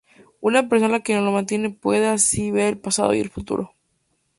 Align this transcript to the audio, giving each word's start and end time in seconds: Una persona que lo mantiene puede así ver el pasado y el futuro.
Una 0.39 0.67
persona 0.67 1.01
que 1.03 1.15
lo 1.19 1.29
mantiene 1.31 1.69
puede 1.69 2.07
así 2.07 2.49
ver 2.49 2.69
el 2.69 2.79
pasado 2.79 3.13
y 3.13 3.19
el 3.19 3.29
futuro. 3.29 3.75